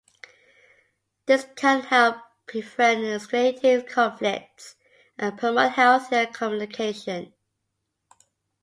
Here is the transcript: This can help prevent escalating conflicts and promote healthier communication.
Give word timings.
This 1.27 1.45
can 1.55 1.81
help 1.81 2.15
prevent 2.47 3.01
escalating 3.01 3.87
conflicts 3.87 4.75
and 5.19 5.37
promote 5.37 5.73
healthier 5.73 6.25
communication. 6.25 7.33